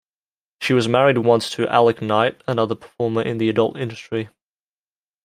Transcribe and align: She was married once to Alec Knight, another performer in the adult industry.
She 0.61 0.73
was 0.73 0.87
married 0.87 1.19
once 1.19 1.51
to 1.51 1.67
Alec 1.67 2.01
Knight, 2.01 2.41
another 2.47 2.73
performer 2.73 3.21
in 3.21 3.37
the 3.37 3.49
adult 3.49 3.77
industry. 3.77 4.29